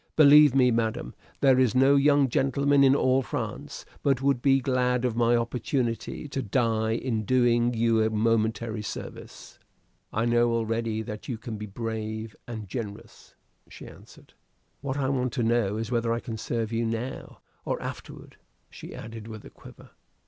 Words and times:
Believe 0.15 0.55
me, 0.55 0.71
madam, 0.71 1.13
there 1.41 1.59
is 1.59 1.75
no 1.75 1.95
young 1.95 2.27
gentleman 2.27 2.83
in 2.83 2.95
all 2.95 3.21
France 3.21 3.85
but 4.01 4.19
would 4.19 4.41
be 4.41 4.59
glad 4.59 5.05
of 5.05 5.15
my 5.15 5.35
opportunity, 5.35 6.27
to 6.29 6.41
die 6.41 6.93
in 6.93 7.23
doing 7.23 7.75
you 7.75 8.01
a 8.01 8.09
momentary 8.09 8.81
service." 8.81 9.59
"I 10.11 10.25
know 10.25 10.53
already 10.53 11.03
that 11.03 11.27
you 11.29 11.37
can 11.37 11.55
be 11.57 11.67
very 11.67 11.73
brave 11.75 12.35
and 12.47 12.67
generous," 12.67 13.35
she 13.69 13.85
answered. 13.85 14.33
"What 14.79 14.97
I 14.97 15.07
want 15.07 15.33
to 15.33 15.43
know 15.43 15.77
is 15.77 15.91
whether 15.91 16.11
I 16.11 16.19
can 16.19 16.35
serve 16.37 16.73
you 16.73 16.83
now 16.83 17.39
or 17.63 17.79
afterward," 17.79 18.37
she 18.71 18.95
added, 18.95 19.27
with 19.27 19.45
a 19.45 19.51
quaver. 19.51 19.91